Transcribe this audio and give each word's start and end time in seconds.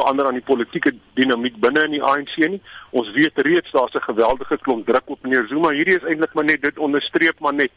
verander 0.00 0.26
aan 0.26 0.38
die 0.38 0.48
politieke 0.52 0.94
dinamiek 1.18 1.60
binne 1.60 1.84
in 1.88 1.98
die 1.98 2.02
ANC 2.02 2.36
nie. 2.40 2.62
Ons 2.96 3.12
weet 3.16 3.38
reeds 3.46 3.70
daar's 3.76 3.94
'n 3.94 4.08
geweldige 4.08 4.58
klomp 4.58 4.86
druk 4.86 5.10
op 5.10 5.22
meneer 5.22 5.46
Zuma. 5.48 5.70
Hierdie 5.70 5.96
is 6.00 6.08
eintlik 6.08 6.34
maar 6.34 6.44
net 6.44 6.62
dit 6.62 6.78
onderstreep 6.78 7.40
maar 7.40 7.54
net 7.54 7.70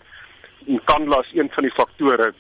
en 0.67 0.79
kan 0.83 1.07
las 1.07 1.28
een 1.33 1.49
van 1.51 1.63
die 1.63 1.71
faktore 1.71 2.33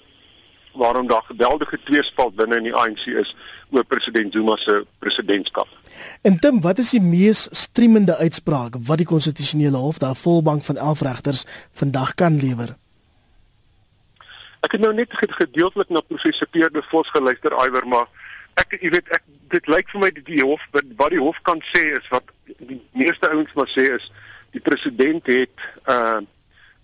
waarom 0.73 1.07
daar 1.07 1.23
geweldige 1.25 1.79
tweespalt 1.83 2.35
binne 2.35 2.55
in 2.55 2.63
die 2.63 2.75
ANC 2.75 3.05
is 3.05 3.35
oor 3.71 3.83
president 3.83 4.33
Zuma 4.33 4.55
se 4.57 4.85
presidentskap. 4.99 5.67
En 6.21 6.39
Tim, 6.39 6.61
wat 6.61 6.77
is 6.77 6.89
die 6.89 7.01
mees 7.01 7.47
streemende 7.51 8.17
uitspraak 8.17 8.75
wat 8.79 8.97
die 8.97 9.05
konstitusionele 9.05 9.77
hof 9.77 9.97
daar 9.97 10.15
volbank 10.15 10.63
van 10.63 10.77
11 10.77 11.01
regters 11.01 11.45
vandag 11.71 12.13
kan 12.13 12.39
lewer? 12.39 12.75
Ek 14.63 14.71
het 14.71 14.81
nou 14.81 14.93
net 14.93 15.11
gedeeltelik 15.11 15.89
na 15.89 16.01
professor 16.01 16.47
Pierre 16.47 16.71
de 16.71 16.81
Vos 16.89 17.09
geluister 17.11 17.51
iwer 17.65 17.87
maar 17.87 18.07
ek 18.61 18.77
jy 18.81 18.89
weet 18.89 19.09
ek 19.15 19.23
dit 19.53 19.67
lyk 19.67 19.89
vir 19.89 20.01
my 20.01 20.11
die, 20.11 20.23
die 20.27 20.43
hof 20.43 20.61
wat 20.73 21.11
die 21.13 21.21
hof 21.21 21.39
kan 21.47 21.61
sê 21.71 21.83
is 21.97 22.07
wat 22.13 22.29
die 22.59 22.81
meeste 22.97 23.29
ouens 23.29 23.53
maar 23.57 23.69
sê 23.71 23.89
is 23.97 24.11
die 24.53 24.61
president 24.61 25.27
het 25.27 25.67
uh 25.89 26.21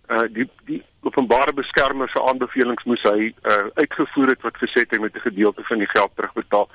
uh 0.10 0.26
die 0.34 0.48
die 0.66 0.82
openbare 1.06 1.54
beskermer 1.54 2.10
se 2.10 2.22
aanbevelings 2.22 2.86
moes 2.90 3.04
hy 3.08 3.30
uh 3.32 3.66
uitgevoer 3.78 4.34
het 4.34 4.46
wat 4.48 4.58
gesê 4.62 4.84
het 4.86 4.96
hy 4.96 5.02
moet 5.04 5.16
'n 5.16 5.28
gedeelte 5.30 5.64
van 5.64 5.80
die 5.80 5.90
geld 5.90 6.12
terugbetaal. 6.16 6.70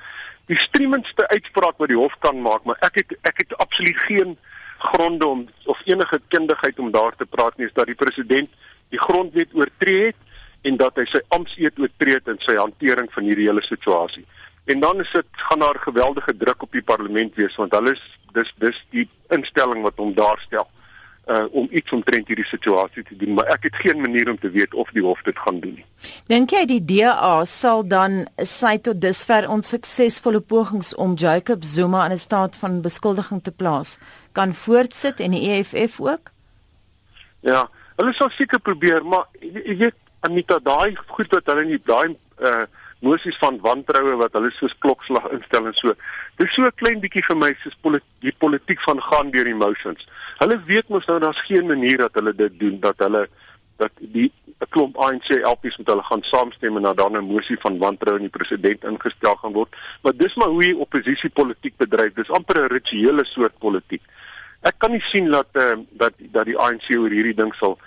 Die 0.45 0.57
streemendste 0.57 1.27
uitspraak 1.27 1.77
wat 1.77 1.89
die 1.89 1.97
hof 1.97 2.15
kan 2.19 2.41
maak, 2.41 2.63
maar 2.63 2.77
ek 2.79 2.95
het 2.95 3.17
ek 3.21 3.37
het 3.37 3.57
absoluut 3.57 3.97
geen 4.07 4.37
gronde 4.77 5.25
om 5.25 5.47
of 5.65 5.81
enige 5.85 6.21
kundigheid 6.27 6.79
om 6.79 6.91
daar 6.91 7.15
te 7.15 7.25
praat 7.25 7.57
nie 7.57 7.65
is 7.65 7.73
dat 7.73 7.85
die 7.85 7.95
president 7.95 8.49
die 8.89 8.99
grondwet 8.99 9.53
oortree 9.53 10.05
het 10.05 10.15
en 10.61 10.77
dat 10.77 10.95
hy 10.95 11.05
sy 11.05 11.21
ampteed 11.27 11.79
oortree 11.79 12.13
het 12.13 12.27
in 12.27 12.39
sy 12.39 12.55
hantering 12.55 13.11
van 13.13 13.23
hierdie 13.23 13.47
hele 13.47 13.61
situasie. 13.61 14.25
En 14.65 14.79
dan 14.79 15.01
is 15.01 15.11
dit 15.11 15.25
gaan 15.31 15.59
daar 15.59 15.79
geweldige 15.79 16.37
druk 16.37 16.61
op 16.61 16.71
die 16.71 16.83
parlement 16.83 17.35
wees 17.35 17.55
want 17.55 17.71
hulle 17.71 17.91
is 17.91 18.05
dis 18.33 18.53
dis 18.57 18.79
die 18.89 19.09
instelling 19.29 19.81
wat 19.85 19.99
hom 20.01 20.13
daar 20.13 20.39
stel 20.45 20.67
uh 21.25 21.45
om 21.57 21.67
iets 21.71 21.91
omtrent 21.91 22.27
hierdie 22.29 22.45
situasie 22.45 23.03
te 23.03 23.15
doen, 23.17 23.33
maar 23.33 23.47
ek 23.49 23.63
het 23.65 23.77
geen 23.81 24.01
manier 24.01 24.29
om 24.29 24.37
te 24.37 24.49
weet 24.53 24.73
of 24.73 24.91
die 24.93 25.01
hof 25.01 25.21
dit 25.25 25.39
gaan 25.41 25.57
doen 25.59 25.73
nie. 25.79 25.85
Dink 26.29 26.53
jy 26.53 26.65
die 26.69 26.81
DA 26.85 27.39
sal 27.49 27.81
dan 27.89 28.27
sy 28.37 28.75
tot 28.77 28.99
dusver 29.01 29.47
onsuksesvolle 29.49 30.43
pogings 30.45 30.93
om 31.01 31.15
Jacob 31.17 31.65
Zuma 31.65 32.05
in 32.05 32.13
'n 32.13 32.21
staat 32.21 32.55
van 32.55 32.81
beskuldiging 32.81 33.41
te 33.43 33.51
plaas 33.51 33.97
kan 34.33 34.53
voortsit 34.53 35.19
en 35.19 35.31
die 35.31 35.49
EFF 35.49 35.99
ook? 35.99 36.29
Ja, 37.39 37.69
hulle 37.97 38.13
sal 38.13 38.29
seker 38.29 38.59
probeer, 38.59 39.05
maar 39.05 39.25
jy 39.41 39.77
weet 39.77 39.97
Anita, 40.19 40.59
daai 40.59 40.95
goed 41.07 41.31
wat 41.31 41.45
hulle 41.45 41.65
nie 41.65 41.81
daai 41.85 42.15
uh 42.37 42.65
mosies 43.05 43.37
van 43.41 43.59
wantroue 43.61 44.15
wat 44.21 44.33
hulle 44.37 44.51
soos 44.57 44.75
klokslag 44.83 45.27
instel 45.35 45.69
en 45.69 45.77
so. 45.77 45.93
Dis 46.41 46.53
so 46.53 46.65
'n 46.65 46.79
klein 46.81 47.01
bietjie 47.03 47.25
vir 47.29 47.37
my 47.43 47.51
soos 47.63 47.77
polit 47.81 48.03
die 48.25 48.35
politiek 48.43 48.81
van 48.87 49.01
gaan 49.01 49.31
deur 49.31 49.47
emotions. 49.47 50.07
Hulle 50.41 50.57
weet 50.71 50.89
mos 50.89 51.05
nou 51.05 51.19
daar's 51.19 51.45
geen 51.49 51.67
manier 51.67 51.97
dat 51.97 52.13
hulle 52.19 52.33
dit 52.33 52.59
doen 52.59 52.79
dat 52.79 52.99
hulle 53.05 53.27
dat 53.77 53.91
die 53.99 54.31
'n 54.61 54.69
klomp 54.69 54.97
ANC 54.97 55.29
LPs 55.29 55.77
met 55.77 55.87
hulle 55.87 56.03
gaan 56.03 56.23
saamstem 56.23 56.77
en 56.77 56.83
dan 56.87 56.95
dan 56.95 57.17
'n 57.17 57.31
mosie 57.33 57.59
van 57.59 57.77
wantroue 57.77 58.15
in 58.15 58.27
die 58.27 58.37
president 58.37 58.83
ingestel 58.83 59.35
gaan 59.35 59.53
word. 59.53 59.75
Maar 60.01 60.15
dis 60.15 60.35
maar 60.35 60.47
hoe 60.47 60.61
die 60.61 60.77
oppositie 60.77 61.29
politiek 61.29 61.77
bedryf. 61.77 62.13
Dis 62.13 62.29
amper 62.29 62.57
'n 62.63 62.73
rituele 62.77 63.25
soort 63.25 63.57
politiek. 63.57 64.01
Ek 64.61 64.75
kan 64.77 64.91
nie 64.91 65.01
sien 65.01 65.29
dat 65.29 65.47
uh, 65.53 65.77
dat 65.89 66.13
dat 66.17 66.45
die 66.45 66.57
ANC 66.57 66.89
oor 66.89 67.09
hierdie 67.09 67.35
ding 67.35 67.53
sal 67.55 67.77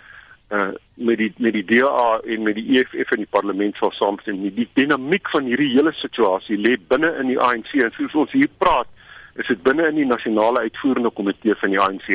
met 0.48 1.18
die 1.20 1.32
met 1.36 1.52
die 1.52 1.64
DA 1.64 2.20
en 2.24 2.42
met 2.42 2.54
die 2.56 2.78
EFF 2.78 3.10
in 3.12 3.24
die 3.24 3.30
parlement 3.30 3.76
sal 3.76 3.92
saamstem 3.92 4.40
nie. 4.40 4.52
Die 4.54 4.68
dinamiek 4.74 5.28
van 5.28 5.44
hierdie 5.44 5.70
hele 5.74 5.92
situasie 5.92 6.56
lê 6.56 6.76
binne 6.88 7.12
in 7.20 7.28
die 7.32 7.40
ANC 7.40 7.74
en 7.84 7.92
soos 7.96 8.14
ons 8.14 8.32
hier 8.32 8.48
praat, 8.58 8.88
is 9.36 9.46
dit 9.52 9.62
binne 9.62 9.86
in 9.90 10.00
die 10.00 10.08
nasionale 10.08 10.64
uitvoerende 10.66 11.10
komitee 11.10 11.54
van 11.60 11.74
die 11.74 11.80
ANC. 11.80 12.08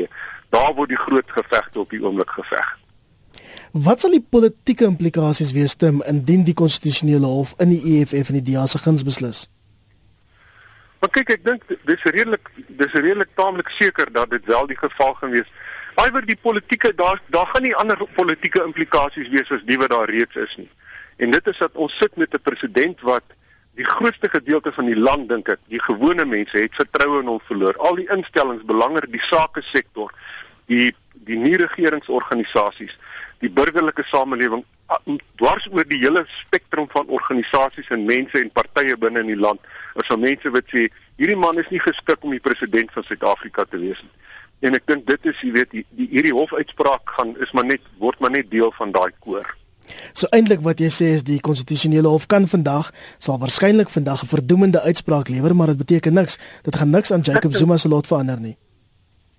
Daar 0.54 0.74
word 0.74 0.90
die 0.90 1.04
groot 1.06 1.30
gevegte 1.32 1.80
op 1.80 1.94
die 1.94 2.02
oomblik 2.04 2.34
geveg. 2.34 2.78
Wat 3.74 4.02
sal 4.02 4.14
die 4.14 4.22
politieke 4.22 4.86
implikasies 4.86 5.54
wees 5.54 5.76
Tim 5.76 6.02
indien 6.10 6.44
die 6.46 6.54
konstitusionele 6.58 7.30
hof 7.30 7.56
in 7.62 7.74
die 7.74 7.82
EFF 7.96 8.30
en 8.30 8.42
die 8.42 8.54
DA 8.54 8.66
se 8.70 8.82
guns 8.82 9.06
beslis? 9.06 9.48
Maar 11.02 11.10
kyk, 11.12 11.32
ek 11.36 11.42
dink 11.44 11.66
dis 11.90 12.04
redelik 12.06 12.52
dis 12.80 12.94
redelik 12.96 13.32
taamlik 13.36 13.70
seker 13.76 14.12
dat 14.14 14.30
dit 14.32 14.46
wel 14.48 14.70
die 14.70 14.78
geval 14.78 15.14
gaan 15.20 15.34
wees. 15.34 15.50
Alhoewel 15.96 16.26
die 16.26 16.40
politieke 16.42 16.94
daar 16.96 17.22
daar 17.28 17.48
gaan 17.48 17.62
nie 17.62 17.76
ander 17.76 18.00
politieke 18.16 18.64
implikasies 18.64 19.30
wees 19.30 19.52
as 19.52 19.62
die 19.66 19.78
wat 19.78 19.90
daar 19.90 20.10
reeds 20.10 20.36
is 20.36 20.56
nie. 20.58 20.70
En 21.18 21.32
dit 21.32 21.48
is 21.48 21.58
dat 21.58 21.76
ons 21.76 21.98
sit 21.98 22.16
met 22.18 22.34
'n 22.34 22.42
president 22.42 23.02
wat 23.02 23.24
die 23.76 23.86
grootste 23.86 24.30
gedeelte 24.30 24.72
van 24.72 24.86
die 24.86 24.98
land 24.98 25.30
dink 25.30 25.48
ek, 25.50 25.60
die 25.68 25.82
gewone 25.82 26.26
mense 26.26 26.58
het 26.58 26.76
vertroue 26.76 27.22
in 27.22 27.28
hom 27.28 27.40
verloor. 27.46 27.78
Al 27.78 27.96
die 27.96 28.10
instellings, 28.10 28.66
belanger, 28.66 29.06
die 29.10 29.22
sake 29.22 29.62
sektor, 29.62 30.14
die 30.66 30.96
die 31.26 31.38
nie 31.38 31.56
regeringsorganisasies, 31.56 32.98
die 33.40 33.50
burgerlike 33.50 34.04
samelewing 34.04 34.66
dwars 35.40 35.68
oor 35.72 35.86
die 35.88 36.00
hele 36.02 36.26
spektrum 36.28 36.90
van 36.92 37.08
organisasies 37.08 37.88
en 37.96 38.06
mense 38.06 38.40
en 38.40 38.52
partye 38.52 38.98
binne 38.98 39.20
in 39.20 39.32
die 39.32 39.40
land. 39.40 39.62
As 39.96 40.10
al 40.10 40.18
mense 40.18 40.52
wat 40.52 40.68
sê 40.74 40.90
hierdie 41.16 41.40
man 41.40 41.58
is 41.58 41.70
nie 41.70 41.80
geskik 41.80 42.24
om 42.24 42.32
die 42.36 42.44
president 42.44 42.92
van 42.92 43.04
Suid-Afrika 43.08 43.66
te 43.66 43.80
wees 43.80 44.02
nie. 44.02 44.12
En 44.64 44.78
ek 44.78 44.86
dink 44.88 45.08
dit 45.10 45.26
is, 45.32 45.42
jy 45.44 45.52
weet, 45.58 45.72
die, 45.76 45.84
die 45.98 46.08
hierdie 46.14 46.34
hofuitspraak 46.36 47.18
gaan 47.18 47.36
is 47.44 47.52
maar 47.52 47.68
net 47.68 47.84
word 48.00 48.20
maar 48.24 48.32
net 48.32 48.50
deel 48.52 48.72
van 48.80 48.96
daai 48.96 49.12
koor. 49.20 49.50
So 50.16 50.30
eintlik 50.32 50.62
wat 50.64 50.80
jy 50.80 50.90
sê 50.94 51.10
is 51.18 51.26
die 51.28 51.42
konstitusionele 51.44 52.08
hof 52.08 52.30
kan 52.32 52.48
vandag 52.48 52.94
sal 53.20 53.42
waarskynlik 53.42 53.92
vandag 53.92 54.24
'n 54.24 54.32
verdoemende 54.36 54.82
uitspraak 54.82 55.28
lewer, 55.30 55.56
maar 55.56 55.68
dit 55.68 55.84
beteken 55.84 56.14
niks. 56.14 56.38
Dit 56.64 56.76
gaan 56.76 56.90
niks 56.90 57.12
aan 57.12 57.22
Jacob 57.22 57.54
Zuma 57.54 57.78
se 57.78 57.90
lot 57.90 58.08
verander 58.08 58.40
nie. 58.40 58.58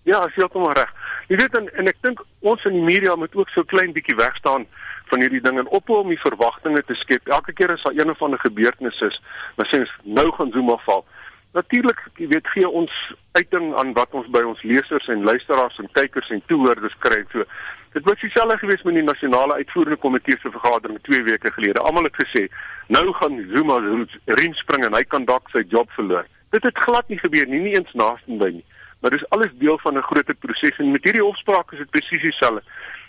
Ja, 0.04 0.18
as 0.18 0.34
jy 0.36 0.44
hom 0.52 0.72
reg. 0.72 0.92
Jy 1.28 1.36
weet 1.36 1.54
en, 1.56 1.68
en 1.74 1.86
ek 1.88 1.96
dink 2.04 2.20
ons 2.40 2.64
in 2.64 2.72
die 2.72 2.84
media 2.84 3.14
moet 3.16 3.34
ook 3.34 3.48
so 3.48 3.64
klein 3.64 3.92
bietjie 3.92 4.16
wegstaan 4.16 4.66
van 5.08 5.20
hierdie 5.20 5.40
ding 5.40 5.58
en 5.58 5.68
ophou 5.68 6.02
om 6.02 6.08
die 6.12 6.20
verwagtinge 6.20 6.82
te 6.84 6.94
skep. 6.94 7.28
Elke 7.28 7.52
keer 7.52 7.72
as 7.72 7.82
daar 7.82 7.96
een 7.96 8.10
of 8.10 8.22
ander 8.22 8.38
gebeurtenis 8.38 9.00
is, 9.00 9.22
dan 9.56 9.66
sê 9.66 9.80
ons 9.80 9.94
nou 10.04 10.30
gaan 10.36 10.52
Zuma 10.52 10.76
val. 10.84 11.06
Natuurlik, 11.54 12.00
jy 12.18 12.26
weet, 12.32 12.48
gee 12.50 12.66
ons 12.66 12.94
uiting 13.38 13.68
aan 13.78 13.92
wat 13.94 14.14
ons 14.18 14.26
by 14.34 14.40
ons 14.42 14.62
lesers 14.66 15.06
en 15.12 15.22
luisteraars 15.22 15.76
en 15.78 15.90
kykers 15.94 16.32
en 16.34 16.42
toehoorders 16.50 16.96
kry. 16.98 17.20
So, 17.30 17.46
dit 17.94 18.08
was 18.08 18.18
dieselfde 18.18 18.56
gewees 18.58 18.82
met 18.82 18.98
die 18.98 19.04
nasionale 19.06 19.60
uitvoerende 19.60 20.00
komitee 20.02 20.34
se 20.42 20.50
vergadering 20.50 20.98
2 21.06 21.22
weke 21.28 21.52
gelede. 21.54 21.78
Almal 21.78 22.10
het 22.10 22.18
gesê, 22.18 22.48
nou 22.90 23.04
gaan 23.20 23.38
Zuma 23.52 23.78
riem 24.26 24.58
spring 24.58 24.88
en 24.88 24.98
hy 24.98 25.04
kan 25.06 25.30
dalk 25.30 25.46
sy 25.54 25.62
job 25.70 25.94
verloor. 25.94 26.26
Dit 26.50 26.66
het 26.66 26.84
glad 26.88 27.06
nie 27.08 27.22
gebeur 27.22 27.46
nie, 27.46 27.62
nie 27.62 27.78
eens 27.78 27.94
naaste 27.94 28.34
by 28.42 28.50
nie. 28.58 28.66
Maar 28.98 29.14
dis 29.14 29.28
alles 29.30 29.54
deel 29.62 29.78
van 29.78 29.94
'n 29.94 30.08
groter 30.10 30.34
proses 30.34 30.78
en 30.82 30.90
met 30.90 31.04
hierdie 31.04 31.22
hofspraak 31.22 31.72
is 31.72 31.78
dit 31.78 31.90
presies 31.90 32.22
dieselfde. 32.22 32.62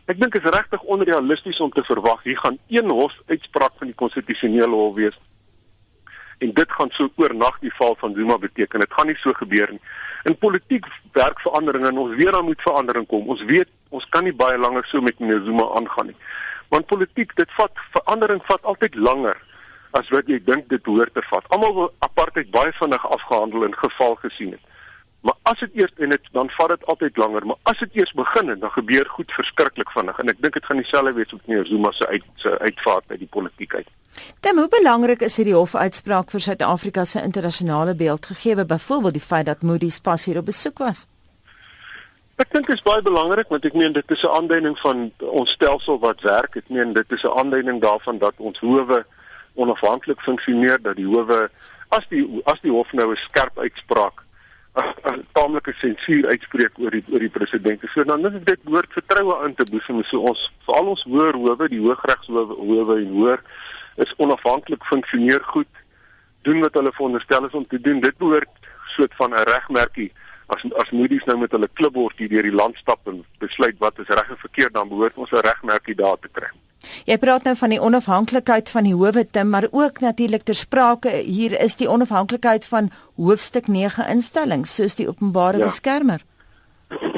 Ek 0.06 0.20
dink 0.22 0.36
is 0.36 0.46
regtig 0.46 0.82
onrealisties 0.82 1.60
om 1.60 1.72
te 1.74 1.84
verwag 1.84 2.22
hier 2.24 2.38
gaan 2.38 2.58
een 2.70 2.90
hofuitspraak 2.90 3.74
van 3.78 3.88
die 3.88 3.96
konstitusionele 3.96 4.76
hof 4.76 4.96
wees 4.96 5.18
en 6.38 6.54
dit 6.54 6.72
gaan 6.72 6.92
so 6.92 7.10
oornag 7.16 7.60
die 7.60 7.74
val 7.76 7.96
van 8.00 8.14
Zuma 8.16 8.38
beteken. 8.38 8.80
Dit 8.80 8.94
gaan 8.94 9.08
nie 9.08 9.18
so 9.20 9.34
gebeur 9.34 9.72
nie. 9.72 9.82
In 10.24 10.38
politiek 10.38 10.86
werk 11.14 11.40
veranderinge 11.40 11.88
en 11.88 11.98
ons 11.98 12.16
weet 12.16 12.32
daar 12.32 12.44
moet 12.44 12.62
verandering 12.62 13.08
kom. 13.08 13.28
Ons 13.30 13.44
weet 13.44 13.70
ons 13.90 14.06
kan 14.10 14.24
nie 14.24 14.34
baie 14.34 14.58
langer 14.58 14.86
so 14.86 15.02
met 15.02 15.20
meneer 15.20 15.44
Zuma 15.46 15.68
aangaan 15.80 16.12
nie. 16.12 16.18
Want 16.74 16.86
politiek, 16.86 17.36
dit 17.36 17.52
vat 17.58 17.84
verandering 17.94 18.42
vat 18.46 18.64
altyd 18.64 18.96
langer 18.96 19.38
as 19.96 20.10
wat 20.12 20.28
jy 20.28 20.42
dink 20.44 20.70
dit 20.70 20.84
behoort 20.84 21.14
te 21.16 21.24
vat. 21.30 21.46
Almal 21.56 21.76
wil 21.76 21.92
apartheid 22.04 22.50
baie 22.52 22.74
vinnig 22.76 23.06
afgehandel 23.08 23.68
en 23.68 23.78
geval 23.78 24.18
gesien 24.24 24.52
het. 24.58 24.74
Maar 25.26 25.38
as 25.50 25.60
dit 25.60 25.78
eers 25.82 25.94
en 26.06 26.12
dit 26.14 26.28
dan 26.32 26.50
vat 26.54 26.70
dit 26.70 26.84
altyd 26.92 27.18
langer, 27.18 27.46
maar 27.50 27.62
as 27.64 27.80
dit 27.82 27.96
eers 28.02 28.12
begin 28.14 28.52
en 28.54 28.60
dan 28.60 28.72
gebeur 28.72 29.08
goed 29.10 29.32
verskriklik 29.34 29.90
vinnig 29.96 30.20
en 30.22 30.30
ek 30.34 30.42
dink 30.42 30.54
dit 30.54 30.66
gaan 30.66 30.82
dieselfde 30.82 31.16
wees 31.18 31.32
met 31.34 31.48
meneer 31.48 31.70
Zuma 31.70 31.92
se 31.98 32.08
uit 32.08 32.28
se 32.44 32.60
uitvaart 32.60 33.14
uit 33.14 33.24
die 33.24 33.32
politiek 33.38 33.74
uit. 33.80 33.90
Dan 34.40 34.58
hoe 34.58 34.68
belangrik 34.68 35.22
is 35.22 35.36
hierdie 35.38 35.56
hofuitspraak 35.56 36.32
vir 36.32 36.40
Suid-Afrika 36.40 37.06
se 37.06 37.22
internasionale 37.22 37.96
beeld 37.96 38.26
gegee, 38.26 38.66
byvoorbeeld 38.66 39.14
die 39.14 39.22
feit 39.22 39.46
dat 39.46 39.62
Moody's 39.62 40.00
pas 40.00 40.26
hier 40.26 40.38
op 40.38 40.46
besoek 40.46 40.78
was? 40.78 41.08
Ek 42.36 42.52
dink 42.52 42.68
dit 42.68 42.76
is 42.76 42.84
baie 42.84 43.02
belangrik 43.02 43.48
want 43.48 43.64
ek 43.64 43.78
meen 43.80 43.94
dit 43.96 44.12
is 44.12 44.24
'n 44.24 44.36
aanduiding 44.38 44.76
van 44.80 45.12
ons 45.20 45.52
stelsel 45.52 46.00
wat 46.00 46.22
werk. 46.22 46.56
Ek 46.56 46.70
meen 46.70 46.94
dit 46.94 47.12
is 47.12 47.24
'n 47.24 47.38
aanduiding 47.40 47.82
daarvan 47.82 48.18
dat 48.18 48.34
ons 48.38 48.60
howe 48.60 49.06
onafhanklik 49.56 50.20
funksioneer, 50.20 50.82
dat 50.82 50.96
die 50.96 51.08
howe 51.08 51.50
as 51.90 52.04
die 52.10 52.42
as 52.46 52.60
die 52.62 52.72
hof 52.72 52.92
nou 52.94 53.12
'n 53.12 53.16
skerp 53.16 53.58
uitspraak 53.58 54.24
'n 54.76 55.24
taamlike 55.32 55.74
sensuur 55.80 56.28
uitspreek 56.28 56.74
oor 56.80 56.92
die 56.92 57.04
oor 57.12 57.20
die 57.20 57.30
president. 57.30 57.82
So 57.94 58.04
dan 58.04 58.26
is 58.26 58.44
dit 58.44 58.64
behoort 58.64 58.92
vertroue 58.92 59.38
aan 59.44 59.56
te 59.56 59.64
boesem 59.72 60.04
so 60.04 60.20
ons 60.20 60.52
veral 60.66 60.88
ons 60.88 61.04
hoër 61.04 61.34
howe, 61.34 61.68
die 61.70 61.80
hooggeregshowe 61.80 62.56
howe 62.56 62.98
en 62.98 63.12
hoër 63.20 63.40
is 63.96 64.14
onafhanklik 64.18 64.84
funksioneer 64.84 65.44
goed 65.44 65.82
doen 66.42 66.62
wat 66.62 66.74
hulle 66.74 66.92
veronderstel 66.94 67.46
is 67.46 67.58
om 67.58 67.68
te 67.68 67.82
doen 67.82 68.00
dit 68.00 68.18
behoort 68.18 68.70
soort 68.96 69.16
van 69.16 69.34
'n 69.34 69.48
regmerkie 69.50 70.12
as 70.48 70.62
as 70.82 70.92
Moody's 70.92 71.26
nou 71.26 71.38
met 71.38 71.52
hulle 71.52 71.70
klipbord 71.74 72.18
hier 72.18 72.30
deur 72.30 72.44
die 72.44 72.60
land 72.62 72.78
stap 72.78 73.08
en 73.08 73.26
besluit 73.40 73.76
wat 73.80 74.00
is 74.00 74.08
reg 74.08 74.30
en 74.30 74.38
verkeerd 74.38 74.74
dan 74.74 74.90
behoort 74.90 75.18
ons 75.18 75.32
'n 75.32 75.46
regmerkie 75.50 75.96
daar 75.96 76.20
te 76.20 76.30
kry 76.32 76.52
Jy 77.06 77.18
praat 77.18 77.44
nou 77.44 77.56
van 77.56 77.70
die 77.70 77.82
onafhanklikheid 77.82 78.70
van 78.70 78.84
die 78.84 78.94
howe 78.94 79.26
Tim, 79.32 79.50
maar 79.50 79.68
ook 79.72 80.00
natuurlik 80.00 80.44
ter 80.44 80.56
sprake 80.56 81.10
hier 81.10 81.60
is 81.60 81.76
die 81.76 81.90
onafhanklikheid 81.90 82.66
van 82.66 82.92
hoofstuk 83.16 83.68
9 83.68 84.08
instellings 84.08 84.76
soos 84.76 84.96
die 84.96 85.08
openbare 85.08 85.58
ja. 85.58 85.66
beskermer. 85.66 86.22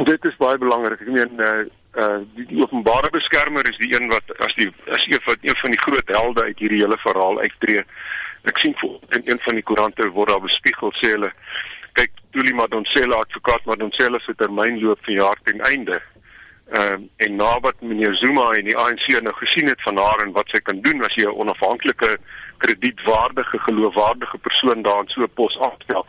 Dit 0.06 0.26
is 0.26 0.38
baie 0.40 0.58
belangrik. 0.58 1.02
Ek 1.02 1.12
meen 1.12 1.40
uh 1.40 1.66
uh 1.98 2.18
die, 2.36 2.46
die 2.46 2.62
openbare 2.62 3.10
beskermer 3.10 3.66
is 3.70 3.78
die 3.82 3.90
een 3.94 4.10
wat 4.12 4.34
as 4.46 4.54
die 4.56 4.70
as 4.94 5.06
een 5.10 5.22
van 5.22 5.38
een 5.42 5.56
van 5.56 5.74
die 5.74 5.80
groot 5.82 6.10
helde 6.14 6.44
uit 6.44 6.60
hierdie 6.60 6.82
hele 6.84 6.98
verhaal 7.02 7.40
uittreë. 7.40 7.84
Ek 8.52 8.58
sien 8.62 8.76
voor 8.78 9.00
in 9.10 9.24
een 9.26 9.40
van 9.42 9.58
die 9.58 9.64
koerante 9.64 10.10
word 10.18 10.30
daar 10.30 10.44
bespiegel 10.44 10.94
sê 10.94 11.16
hulle 11.16 11.32
kyk 11.98 12.14
Tuli 12.32 12.54
Madonsela 12.54 13.24
advokaat 13.24 13.66
Madonsela 13.66 14.20
se 14.22 14.36
termyn 14.36 14.78
loop 14.82 15.02
van 15.08 15.14
jaar 15.14 15.42
ten 15.44 15.64
einde. 15.72 16.02
Ehm 16.70 17.02
uh, 17.02 17.26
en 17.26 17.36
na 17.36 17.60
wat 17.64 17.82
meneer 17.82 18.16
Zuma 18.16 18.52
en 18.54 18.68
die 18.68 18.78
ANC 18.78 19.08
nou 19.08 19.34
gesien 19.34 19.68
het 19.72 19.82
van 19.82 19.98
haar 19.98 20.20
en 20.26 20.36
wat 20.36 20.50
sy 20.54 20.60
kan 20.60 20.82
doen 20.82 21.02
as 21.04 21.16
jy 21.16 21.26
'n 21.26 21.40
onafhanklike 21.44 22.18
kredietwaardige 22.58 23.60
geloofwaardige 23.60 24.38
persoon 24.38 24.82
daar 24.82 25.02
in 25.02 25.10
so 25.10 25.22
'n 25.22 25.34
pos 25.34 25.60
aanstel 25.60 26.06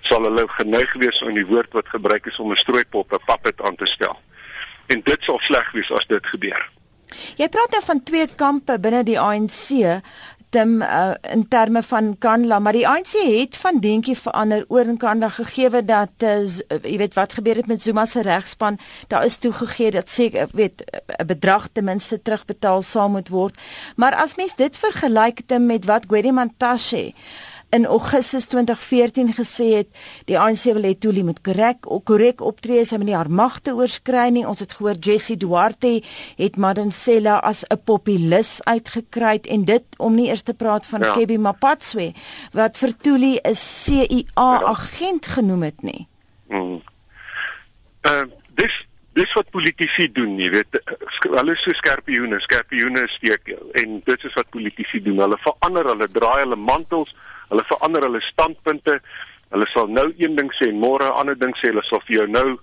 sal 0.00 0.22
hulle 0.22 0.48
geneig 0.48 0.92
wees 0.92 1.22
om 1.22 1.34
die 1.34 1.46
woord 1.46 1.72
wat 1.72 1.88
gebruik 1.88 2.26
is 2.26 2.38
om 2.38 2.50
'n 2.50 2.56
strooipop 2.56 3.12
'n 3.12 3.24
puppet 3.26 3.62
aan 3.62 3.76
te 3.76 3.86
stel. 3.86 4.18
En 4.90 5.00
dit 5.06 5.26
sal 5.26 5.38
sleg 5.46 5.72
wees 5.76 5.90
as 5.94 6.06
dit 6.10 6.26
gebeur. 6.34 6.68
Jy 7.38 7.48
praat 7.50 7.74
nou 7.74 7.82
van 7.86 8.02
twee 8.06 8.26
kampe 8.38 8.76
binne 8.82 9.02
die 9.06 9.18
ANC 9.18 9.70
Tim 10.50 10.80
uh, 10.82 11.14
in 11.30 11.44
terme 11.48 11.82
van 11.82 12.16
Kanla, 12.18 12.58
maar 12.58 12.74
die 12.74 12.88
ANC 12.88 13.12
het 13.22 13.56
van 13.56 13.78
denkie 13.78 14.16
verander 14.18 14.64
oor 14.68 14.88
in 14.90 14.96
Kanla 14.98 15.28
gegee 15.30 15.82
dat 15.86 16.24
uh, 16.26 16.42
jy 16.82 16.96
weet 16.98 17.14
wat 17.14 17.36
gebeur 17.38 17.60
het 17.62 17.70
met 17.70 17.82
Zuma 17.82 18.04
se 18.04 18.24
regspan. 18.26 18.78
Daar 19.08 19.24
is 19.24 19.38
toegegee 19.38 19.90
dat 19.94 20.10
seker 20.10 20.48
weet 20.52 20.82
'n 21.22 21.26
bedrag 21.26 21.68
ten 21.72 21.84
minste 21.84 22.22
terugbetaal 22.22 22.82
sal 22.82 23.08
moet 23.08 23.28
word. 23.28 23.58
Maar 23.96 24.14
as 24.14 24.34
mens 24.34 24.56
dit 24.56 24.76
vergelyk 24.76 25.42
met 25.58 25.84
wat 25.84 26.04
Gwedi 26.08 26.32
Mantashe 26.32 27.14
in 27.70 27.86
Augustus 27.86 28.46
2014 28.46 29.32
gesê 29.34 29.68
het 29.80 29.88
die 30.26 30.38
ANC 30.38 30.64
wil 30.74 30.86
hê 30.88 30.94
Tuli 30.98 31.22
moet 31.26 31.40
korrek 31.46 31.86
korrek 32.08 32.42
optree 32.42 32.84
sy 32.84 32.98
moet 32.98 33.10
nie 33.10 33.16
haar 33.16 33.30
magte 33.30 33.74
oorskry 33.78 34.28
nie 34.34 34.46
ons 34.48 34.62
het 34.64 34.74
gehoor 34.78 34.98
Jessie 34.98 35.38
Duarte 35.40 36.00
het 36.38 36.58
Madonsela 36.58 37.38
as 37.38 37.64
'n 37.70 37.78
populis 37.84 38.60
uitgekry 38.64 39.40
en 39.48 39.64
dit 39.64 39.84
om 39.98 40.14
nie 40.14 40.28
eers 40.28 40.42
te 40.42 40.54
praat 40.54 40.86
van 40.86 41.00
ja. 41.00 41.12
Kebbi 41.14 41.38
Mapatswe 41.38 42.12
wat 42.52 42.76
vir 42.76 42.92
Tuli 42.96 43.38
'n 43.44 43.54
CIA 43.54 44.24
ja. 44.34 44.64
agent 44.64 45.26
genoem 45.26 45.62
het 45.62 45.82
nie. 45.82 46.06
Mm. 46.48 46.82
Uh, 48.02 48.24
dis 48.54 48.86
dis 49.12 49.32
wat 49.32 49.50
politici 49.50 50.06
doen 50.12 50.38
jy 50.38 50.50
weet 50.50 50.78
hulle 51.22 51.52
is 51.52 51.62
so 51.62 51.72
skerpioene 51.72 52.40
skerpioene 52.40 53.08
steek 53.08 53.50
en 53.74 53.98
dit 54.06 54.24
is 54.24 54.34
wat 54.38 54.50
politici 54.50 55.02
doen 55.02 55.18
hulle 55.18 55.38
verander 55.38 55.90
hulle 55.92 56.08
draai 56.08 56.40
hulle 56.44 56.56
mantels 56.56 57.14
Hulle 57.50 57.64
verander 57.66 58.06
hulle 58.06 58.20
standpunte. 58.24 59.00
Hulle 59.50 59.66
sal 59.66 59.90
nou 59.90 60.08
een 60.16 60.36
ding 60.38 60.50
sê 60.54 60.70
en 60.70 60.78
môre 60.78 61.04
'n 61.04 61.18
ander 61.20 61.38
ding 61.38 61.54
sê. 61.56 61.70
Hulle 61.72 61.84
sal 61.84 62.00
vir 62.06 62.16
jou 62.16 62.26
nou 62.26 62.58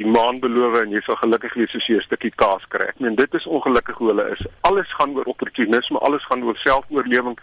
die 0.00 0.06
maan 0.06 0.40
beloof 0.40 0.78
en 0.80 0.94
jy 0.94 1.00
sal 1.04 1.16
gelukkig 1.20 1.54
wees 1.54 1.74
as 1.76 1.86
jy 1.86 1.96
'n 1.96 2.06
stukkie 2.06 2.32
kaas 2.42 2.64
kry. 2.68 2.86
Ek 2.88 3.00
meen 3.00 3.14
dit 3.14 3.34
is 3.34 3.46
ongelukkig 3.46 3.96
hoe 3.96 4.08
hulle 4.08 4.30
is. 4.30 4.46
Alles 4.62 4.92
gaan 4.92 5.16
oor 5.16 5.24
opportunisme, 5.24 5.98
alles 5.98 6.24
gaan 6.24 6.42
oor 6.42 6.56
selfoorlewing. 6.56 7.38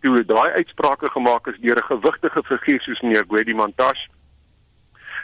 Toe 0.00 0.24
daai 0.24 0.50
uitsprake 0.50 1.10
gemaak 1.10 1.46
is 1.46 1.58
deur 1.60 1.76
'n 1.76 1.90
gewigtige 1.92 2.42
figuur 2.42 2.80
soos 2.80 3.00
meneer 3.00 3.24
Gwedi 3.28 3.54
Mantashe, 3.54 4.08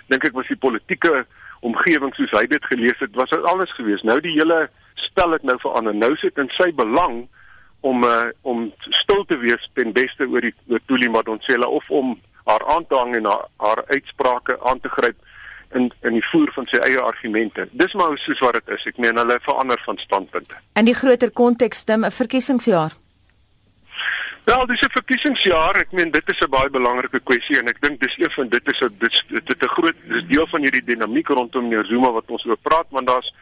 dink 0.08 0.24
ek 0.24 0.32
was 0.32 0.46
die 0.46 0.56
politieke 0.56 1.26
omgewing 1.60 2.14
soos 2.14 2.30
hy 2.30 2.46
dit 2.46 2.64
gelees 2.64 2.98
het, 2.98 3.14
was 3.14 3.30
dit 3.30 3.42
alles 3.42 3.72
gewees. 3.72 4.02
Nou 4.02 4.20
die 4.20 4.36
hele 4.36 4.68
spel 4.94 5.30
het 5.30 5.42
nou 5.42 5.58
verander. 5.58 5.94
Nou 5.94 6.16
sit 6.16 6.38
in 6.38 6.50
sy 6.52 6.72
belang 6.72 7.28
om 7.86 8.04
uh, 8.04 8.28
om 8.42 8.66
stil 8.78 9.24
te 9.24 9.38
wees 9.42 9.70
ten 9.78 9.92
beste 9.92 10.26
oor 10.28 10.44
die 10.48 10.54
oor 10.70 10.82
Tuli 10.86 11.08
Madonsela 11.12 11.66
of 11.66 11.90
om 11.90 12.16
haar 12.46 12.66
aan 12.74 12.86
te 12.86 12.98
hang 12.98 13.14
en 13.18 13.24
haar, 13.30 13.46
haar 13.62 13.82
uitsprake 13.86 14.58
aan 14.62 14.80
te 14.80 14.90
gryp 14.98 15.16
in 15.74 15.90
in 16.02 16.18
die 16.18 16.24
voer 16.30 16.52
van 16.54 16.68
sy 16.70 16.78
eie 16.82 17.00
argumente. 17.02 17.68
Dis 17.72 17.94
maar 17.98 18.18
soos 18.22 18.42
wat 18.44 18.58
dit 18.60 18.76
is. 18.76 18.86
Ek 18.90 19.00
meen 19.02 19.18
hulle 19.18 19.38
verander 19.42 19.82
van 19.86 19.98
standpunte. 19.98 20.62
In 20.78 20.86
die 20.88 20.94
groter 20.94 21.30
konteks 21.30 21.84
dan 21.84 22.06
'n 22.06 22.14
verkiesingsjaar. 22.20 22.94
Wel, 24.46 24.66
dis 24.66 24.82
'n 24.82 24.94
verkiesingsjaar. 24.98 25.76
Ek 25.76 25.92
meen 25.92 26.10
dit 26.10 26.28
is 26.28 26.40
'n 26.40 26.50
baie 26.50 26.70
belangrike 26.70 27.20
kwessie 27.20 27.58
en 27.58 27.68
ek 27.68 27.80
dink 27.80 28.00
dis 28.00 28.18
een 28.18 28.30
van 28.30 28.48
dit 28.48 28.68
is 28.68 28.80
'n 28.80 28.94
dit 28.98 29.24
dit 29.28 29.62
'n 29.62 29.74
groot 29.76 29.96
dis 30.08 30.26
deel 30.26 30.46
van 30.46 30.60
hierdie 30.62 30.84
dinamiek 30.84 31.28
rondom 31.28 31.62
meneer 31.68 31.84
Zuma 31.84 32.10
wat 32.12 32.30
ons 32.30 32.46
oor 32.46 32.58
praat 32.62 32.86
want 32.90 33.06
daar's 33.06 33.34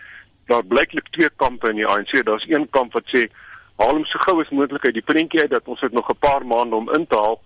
daar 0.47 0.65
blyklik 0.65 1.09
twee 1.11 1.31
kampe 1.37 1.69
in 1.69 1.77
die 1.77 1.87
ANC. 1.87 2.25
Daar's 2.25 2.49
een 2.49 2.71
kamp 2.71 2.93
wat 2.93 3.07
sê 3.07 3.29
haal 3.77 3.95
hom 3.99 4.05
so 4.05 4.19
gou 4.19 4.41
as 4.41 4.51
moontlik 4.51 4.85
uit 4.85 4.95
die 4.95 5.03
prentjie 5.03 5.41
uit 5.41 5.51
dat 5.51 5.69
ons 5.69 5.81
het 5.81 5.93
nog 5.93 6.11
'n 6.11 6.19
paar 6.19 6.47
maande 6.47 6.77
om 6.77 6.91
in 6.91 7.07
te 7.07 7.17
haal 7.17 7.41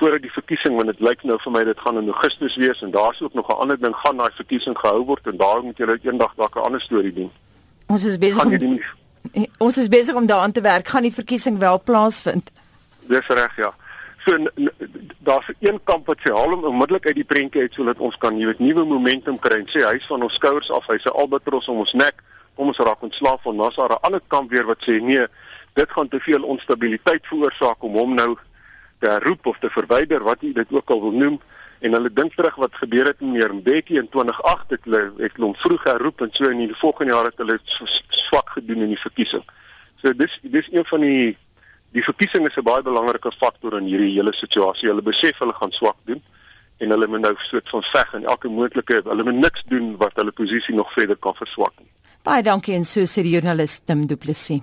voordat 0.00 0.22
die 0.22 0.32
verkiesing 0.32 0.76
want 0.76 0.88
dit 0.88 1.00
lyk 1.00 1.22
nou 1.22 1.38
vir 1.44 1.52
my 1.52 1.64
dit 1.64 1.80
gaan 1.80 1.98
in 2.00 2.08
Augustus 2.08 2.56
wees 2.56 2.82
en 2.82 2.90
daar's 2.90 3.20
ook 3.22 3.34
nog 3.34 3.48
'n 3.48 3.60
ander 3.62 3.80
ding 3.80 3.96
gaan 3.96 4.16
daai 4.16 4.30
verkiesing 4.34 4.78
gehou 4.78 5.04
word 5.04 5.26
en 5.26 5.36
daar 5.36 5.62
moet 5.62 5.76
julle 5.76 5.98
eendag 6.02 6.32
dalk 6.36 6.56
'n 6.56 6.66
ander 6.68 6.80
storie 6.80 7.12
doen. 7.12 7.30
Ons 7.86 8.04
is 8.04 8.18
besig 8.18 8.44
om 8.44 8.58
die, 8.58 8.82
ons 9.58 9.78
is 9.78 9.88
besig 9.88 10.14
om 10.14 10.26
daaraan 10.26 10.52
te 10.52 10.60
werk. 10.60 10.88
Gaan 10.88 11.02
die 11.02 11.14
verkiesing 11.14 11.58
wel 11.58 11.82
plaasvind? 11.82 12.50
Dis 13.00 13.26
reg 13.26 13.56
ja. 13.56 13.74
So 14.24 14.36
daar's 15.18 15.52
een 15.58 15.80
kamp 15.84 16.06
wat 16.06 16.18
sê 16.18 16.30
haal 16.30 16.50
hom 16.50 16.64
onmiddellik 16.64 17.06
uit 17.06 17.14
die 17.14 17.24
prentjie 17.24 17.60
uit 17.60 17.72
sodat 17.72 17.98
ons 17.98 18.16
kan 18.16 18.38
jy 18.38 18.46
weet 18.46 18.58
nuwe 18.58 18.84
momentum 18.84 19.38
kry 19.38 19.62
en 19.62 19.68
sê 19.72 19.84
hy's 19.86 20.06
van 20.06 20.22
ons 20.22 20.34
skouers 20.34 20.70
af, 20.70 20.86
hy's 20.86 21.04
'n 21.04 21.16
albatros 21.16 21.68
om 21.68 21.78
ons 21.78 21.92
nek. 21.92 22.22
Kom 22.56 22.66
ons 22.66 22.78
raak 22.78 23.02
ontslaaf 23.02 23.42
van 23.42 23.56
Nassar. 23.56 23.90
'n 23.90 24.02
Ander 24.02 24.20
kamp 24.28 24.50
weer 24.50 24.66
wat 24.66 24.84
sê 24.84 25.00
nee, 25.00 25.26
dit 25.74 25.90
gaan 25.90 26.08
te 26.08 26.20
veel 26.20 26.42
onstabiliteit 26.42 27.26
veroorsaak 27.26 27.82
om 27.82 27.94
hom 27.94 28.14
nou 28.14 28.36
te 28.98 29.18
roep 29.18 29.46
of 29.46 29.58
te 29.58 29.70
verwyder 29.70 30.22
wat 30.22 30.42
jy 30.44 30.52
dit 30.52 30.72
ook 30.72 30.90
al 30.90 31.00
wil 31.00 31.16
noem 31.16 31.40
en 31.80 31.96
hulle 31.96 32.12
dink 32.12 32.34
terug 32.36 32.56
wat 32.60 32.74
gebeur 32.76 33.08
het 33.08 33.20
met 33.20 33.30
meneer 33.30 33.54
Mbeki 33.54 33.96
in 33.96 34.08
2008 34.08 34.74
het 34.74 34.84
hulle 34.84 35.02
het 35.18 35.38
hom 35.40 35.54
vroeg 35.56 35.82
geroep 35.86 36.20
en 36.20 36.32
so 36.36 36.50
in 36.52 36.60
die 36.66 36.76
volgende 36.82 37.14
jaar 37.14 37.30
het 37.30 37.40
hulle 37.40 37.56
swak 37.64 38.50
gedoen 38.56 38.84
in 38.84 38.92
die 38.92 39.00
verkiesing. 39.00 39.44
So 40.02 40.12
dis 40.16 40.36
dis 40.42 40.68
een 40.72 40.84
van 40.84 41.06
die 41.06 41.36
die 41.96 42.04
verkiesing 42.04 42.46
is 42.48 42.56
'n 42.56 42.64
baie 42.64 42.82
belangrike 42.82 43.32
faktor 43.32 43.78
in 43.78 43.88
hierdie 43.88 44.12
hele 44.14 44.32
situasie. 44.32 44.88
Hulle 44.88 45.02
besef 45.02 45.38
hulle 45.38 45.56
gaan 45.56 45.72
swak 45.72 45.96
doen 46.04 46.22
en 46.78 46.90
hulle 46.90 47.06
moet 47.06 47.20
nou 47.20 47.34
soort 47.38 47.68
van 47.68 47.82
veg 47.82 48.14
en 48.14 48.24
elke 48.24 48.48
moontlike 48.48 49.02
hulle 49.04 49.24
moet 49.24 49.40
niks 49.40 49.62
doen 49.64 49.96
wat 49.96 50.12
hulle 50.14 50.32
posisie 50.32 50.74
nog 50.74 50.92
verder 50.92 51.16
kan 51.16 51.34
verswak 51.34 51.72
nie. 51.78 51.88
Baie 52.22 52.42
dankie 52.42 52.74
en 52.74 52.84
so 52.84 53.00
sê 53.00 53.22
die 53.22 53.32
joernalis 53.32 53.80
Tim 53.84 54.06
Du 54.06 54.16
Plessis. 54.16 54.60